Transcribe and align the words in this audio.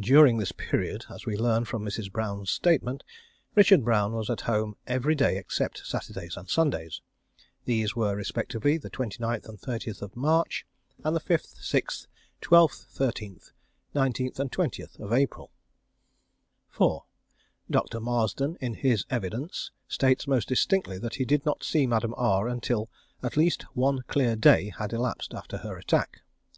During 0.00 0.38
this 0.38 0.52
period, 0.52 1.04
as 1.10 1.26
we 1.26 1.36
learn 1.36 1.66
from 1.66 1.84
Mrs. 1.84 2.10
Brown's 2.10 2.48
statement, 2.50 3.04
Richard 3.54 3.84
Brown 3.84 4.14
was 4.14 4.30
at 4.30 4.40
home 4.40 4.74
every 4.86 5.14
day 5.14 5.36
except 5.36 5.86
Saturdays 5.86 6.34
and 6.38 6.48
Sundays. 6.48 7.02
These 7.66 7.94
were 7.94 8.16
respectively, 8.16 8.78
29th 8.78 9.46
and 9.46 9.60
30th 9.60 10.00
of 10.00 10.16
March, 10.16 10.64
and 11.04 11.14
5th, 11.18 11.60
6th, 11.60 12.06
12th, 12.40 12.88
13th, 12.96 13.52
19th, 13.94 14.38
and 14.38 14.50
20th 14.50 14.98
of 14.98 15.12
April. 15.12 15.52
4. 16.70 17.04
Dr. 17.70 18.00
Marsden, 18.00 18.56
in 18.62 18.72
his 18.76 19.04
evidence, 19.10 19.72
states 19.88 20.26
most 20.26 20.48
distinctly 20.48 20.96
that 20.96 21.16
he 21.16 21.26
did 21.26 21.44
not 21.44 21.62
see 21.62 21.86
Madame 21.86 22.14
R 22.16 22.48
until 22.48 22.88
at 23.22 23.36
least 23.36 23.64
"one 23.76 24.00
clear 24.08 24.36
day" 24.36 24.70
had 24.70 24.94
elapsed 24.94 25.34
after 25.34 25.58
her 25.58 25.76
attack. 25.76 26.22